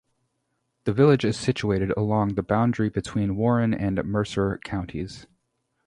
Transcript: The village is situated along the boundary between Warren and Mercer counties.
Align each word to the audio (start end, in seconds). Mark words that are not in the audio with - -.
The 0.85 0.93
village 0.93 1.23
is 1.23 1.37
situated 1.37 1.91
along 1.95 2.29
the 2.29 2.41
boundary 2.41 2.89
between 2.89 3.35
Warren 3.35 3.71
and 3.71 4.03
Mercer 4.03 4.57
counties. 4.65 5.27